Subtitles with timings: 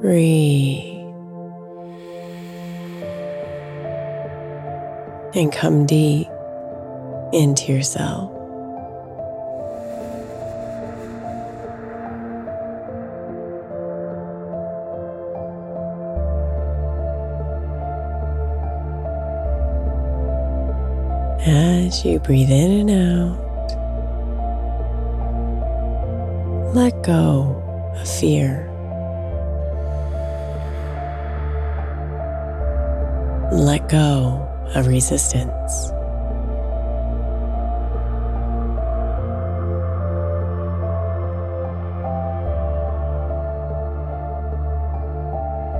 [0.00, 0.96] Breathe.
[5.34, 6.26] And come deep
[7.32, 8.32] into yourself.
[21.46, 23.38] As you breathe in and out,
[26.74, 27.62] let go
[27.96, 28.66] of fear.
[33.52, 35.90] Let go of resistance.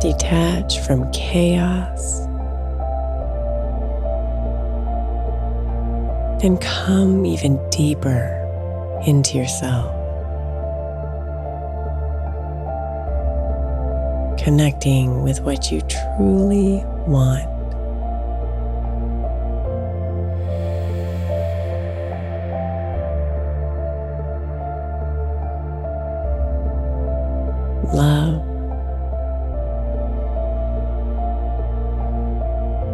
[0.00, 2.20] Detach from chaos
[6.42, 8.34] and come even deeper
[9.06, 9.94] into yourself.
[14.38, 17.57] Connecting with what you truly want.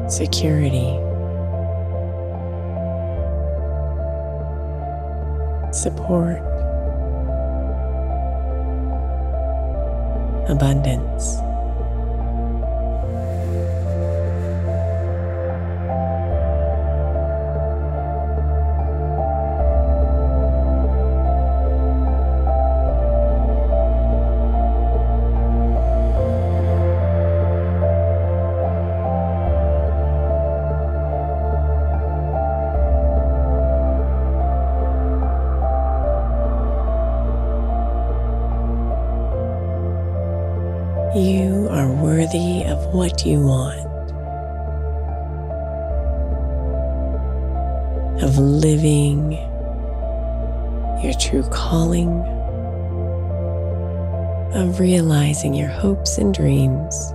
[0.08, 0.98] Security,
[5.72, 6.40] support,
[10.48, 11.43] abundance.
[41.14, 44.10] You are worthy of what you want,
[48.20, 49.34] of living
[51.04, 52.08] your true calling,
[54.54, 57.12] of realizing your hopes and dreams.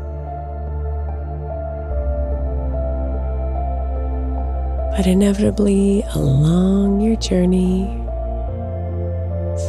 [4.96, 7.84] But inevitably, along your journey,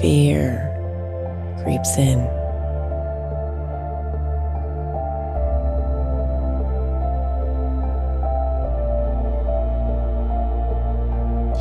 [0.00, 0.68] fear
[1.64, 2.40] creeps in.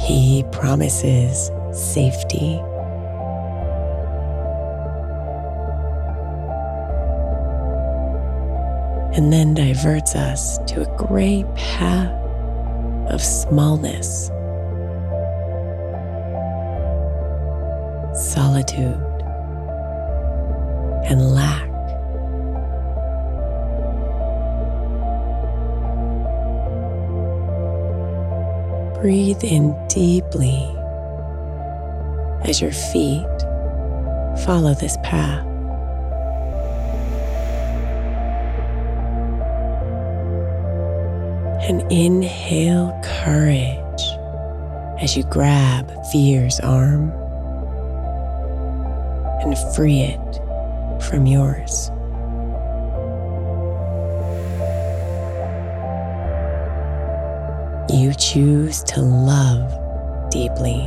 [0.10, 2.60] He promises safety.
[9.16, 12.12] And then diverts us to a gray path
[13.12, 14.32] of smallness,
[18.16, 18.98] solitude,
[21.06, 21.69] and lack.
[29.02, 30.76] Breathe in deeply
[32.44, 33.26] as your feet
[34.44, 35.46] follow this path.
[41.64, 44.04] And inhale courage
[45.02, 47.12] as you grab fear's arm
[49.42, 50.42] and free it
[51.04, 51.90] from yours.
[57.92, 59.72] You choose to love
[60.30, 60.78] deeply.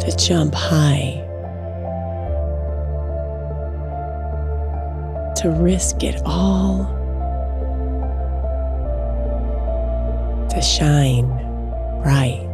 [0.00, 1.22] To jump high.
[5.36, 6.84] To risk it all.
[10.50, 11.28] To shine
[12.02, 12.45] bright.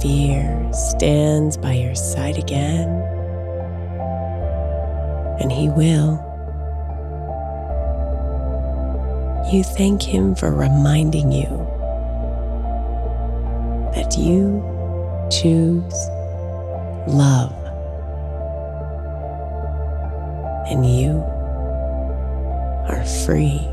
[0.00, 2.88] Fear stands by your side again,
[5.40, 6.26] and he will,
[9.52, 11.48] you thank him for reminding you
[13.94, 14.62] that you
[15.30, 16.08] choose
[17.08, 17.56] love.
[20.70, 21.18] And you
[22.88, 23.68] are free.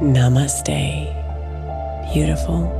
[0.00, 1.12] Namaste,
[2.14, 2.79] beautiful.